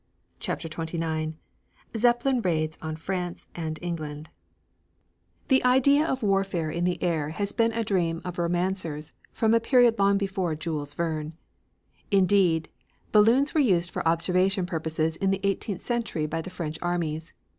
[0.39, 1.35] CHAPTER XXIX
[1.95, 4.31] ZEPPELIN RAIDS ON FRANCE AND ENGLAND
[5.47, 9.59] The idea of warfare in the air has been a dream of romancers from a
[9.59, 11.33] period long before Jules Verne.
[12.09, 12.67] Indeed,
[13.11, 17.33] balloons were used for observation purposes in the eighteenth century by the French armies.